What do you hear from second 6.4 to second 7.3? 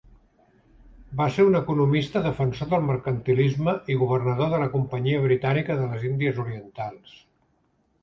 Orientals.